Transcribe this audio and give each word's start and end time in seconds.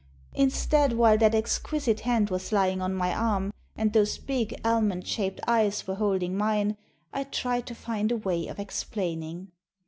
Instead, 0.33 0.93
while 0.93 1.15
that 1.15 1.35
exquisite 1.35 1.99
hand 1.99 2.31
was 2.31 2.51
lying 2.51 2.81
on 2.81 2.91
my 2.91 3.13
arm 3.13 3.53
and 3.75 3.93
those 3.93 4.17
big 4.17 4.59
almond 4.65 5.05
shaped 5.07 5.39
eyes 5.47 5.85
were 5.85 5.93
holding 5.93 6.35
mine, 6.35 6.75
I 7.13 7.23
tried 7.25 7.67
to 7.67 7.75
find 7.75 8.11
a 8.11 8.17
way 8.17 8.47
of 8.47 8.57
explaining. 8.59 9.51